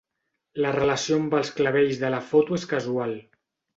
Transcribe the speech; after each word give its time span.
La 0.65 0.69
relació 0.75 1.19
amb 1.21 1.35
els 1.41 1.53
clavells 1.59 2.01
de 2.05 2.11
la 2.15 2.23
foto 2.31 2.59
és 2.61 2.67
casual. 2.73 3.15